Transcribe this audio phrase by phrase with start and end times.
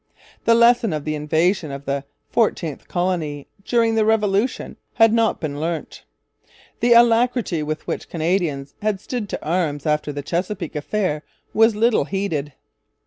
[0.45, 5.59] The lesson of the invasion of the 'Fourteenth Colony' during the Revolution had not been
[5.59, 6.05] learnt.
[6.79, 11.21] The alacrity with which Canadians had stood to arms after the Chesapeake affair
[11.53, 12.53] was little heeded.